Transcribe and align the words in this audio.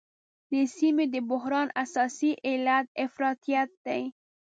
د 0.51 0.53
سیمې 0.75 1.05
د 1.13 1.15
بحران 1.29 1.67
اساسي 1.83 2.31
علت 2.47 2.85
افراطیت 3.05 3.69
دی. 3.85 4.03